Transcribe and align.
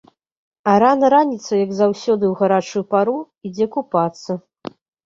А 0.71 0.77
рана 0.83 1.07
раніцай, 1.15 1.57
як 1.65 1.71
заўсёды 1.81 2.23
ў 2.31 2.33
гарачую 2.41 2.83
пару, 2.95 3.17
ідзе 3.51 3.65
купацца. 3.79 4.31